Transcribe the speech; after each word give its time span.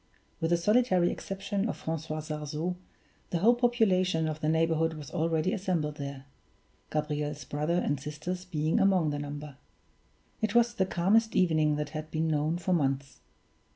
With 0.39 0.49
the 0.49 0.57
solitary 0.57 1.11
exception 1.11 1.69
of 1.69 1.77
Francois 1.77 2.21
Sarzeau, 2.21 2.75
the 3.29 3.37
whole 3.37 3.53
population 3.53 4.27
of 4.27 4.39
the 4.41 4.49
neighborhood 4.49 4.95
was 4.95 5.11
already 5.11 5.53
assembled 5.53 5.97
there, 5.97 6.25
Gabriel's 6.89 7.45
brother 7.45 7.75
and 7.75 7.99
sisters 7.99 8.43
being 8.43 8.79
among 8.79 9.11
the 9.11 9.19
number. 9.19 9.57
It 10.41 10.55
was 10.55 10.73
the 10.73 10.87
calmest 10.87 11.35
evening 11.35 11.75
that 11.75 11.89
had 11.89 12.09
been 12.09 12.27
known 12.27 12.57
for 12.57 12.73
months. 12.73 13.19